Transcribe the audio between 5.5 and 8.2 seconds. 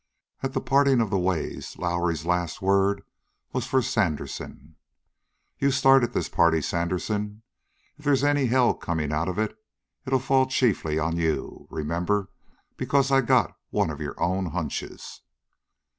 "You started this party, Sandersen. If